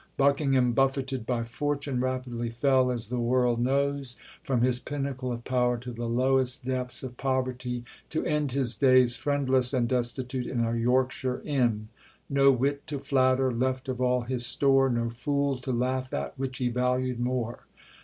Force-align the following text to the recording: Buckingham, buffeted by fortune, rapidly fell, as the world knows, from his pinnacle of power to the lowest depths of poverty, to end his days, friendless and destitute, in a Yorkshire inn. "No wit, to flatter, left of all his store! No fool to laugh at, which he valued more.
Buckingham, 0.17 0.71
buffeted 0.71 1.27
by 1.27 1.43
fortune, 1.43 1.99
rapidly 1.99 2.49
fell, 2.49 2.89
as 2.89 3.09
the 3.09 3.19
world 3.19 3.59
knows, 3.61 4.15
from 4.41 4.61
his 4.61 4.79
pinnacle 4.79 5.31
of 5.31 5.43
power 5.43 5.77
to 5.77 5.91
the 5.91 6.07
lowest 6.09 6.65
depths 6.65 7.03
of 7.03 7.17
poverty, 7.17 7.83
to 8.09 8.25
end 8.25 8.51
his 8.53 8.75
days, 8.75 9.15
friendless 9.15 9.73
and 9.75 9.87
destitute, 9.87 10.47
in 10.47 10.59
a 10.61 10.75
Yorkshire 10.75 11.43
inn. 11.45 11.89
"No 12.31 12.51
wit, 12.51 12.87
to 12.87 12.97
flatter, 12.97 13.51
left 13.53 13.87
of 13.87 14.01
all 14.01 14.21
his 14.21 14.43
store! 14.43 14.89
No 14.89 15.11
fool 15.11 15.59
to 15.59 15.71
laugh 15.71 16.11
at, 16.15 16.33
which 16.35 16.57
he 16.57 16.69
valued 16.69 17.19
more. 17.19 17.67